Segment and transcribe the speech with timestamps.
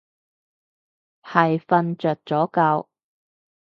[1.21, 2.47] 係瞓着咗
[2.81, 2.87] 覺